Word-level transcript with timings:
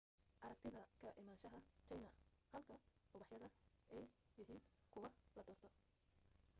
aragtida 0.43 0.81
ka 0.99 1.07
imanshaha 1.19 1.57
china 1.85 2.09
halka 2.51 2.75
ubaxyada 3.13 3.47
ay 3.93 4.03
yahiin 4.37 4.61
kuwa 4.91 5.09
la 5.35 5.41
doorto 5.47 5.69